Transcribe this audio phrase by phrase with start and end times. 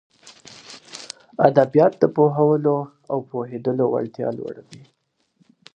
[1.47, 2.75] ادبيات د پوهولو
[3.11, 4.81] او پوهېدلو وړتياوې لوړوي.